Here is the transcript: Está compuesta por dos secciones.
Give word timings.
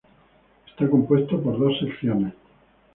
Está 0.67 0.89
compuesta 0.89 1.37
por 1.37 1.59
dos 1.59 1.77
secciones. 1.77 2.33